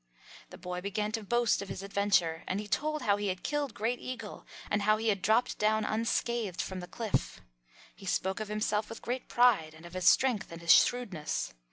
[0.49, 3.75] The boy began to boast of his adventure, and he told how he had killed
[3.75, 7.39] Great Eagle and how he had dropped down unscathed from the cliff.
[7.95, 11.53] He spoke of himself with great pride and of his strength and his shrewdness.